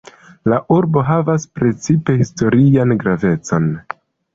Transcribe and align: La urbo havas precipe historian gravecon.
La 0.53 0.57
urbo 0.75 1.03
havas 1.11 1.47
precipe 1.59 2.19
historian 2.25 2.99
gravecon. 3.05 3.75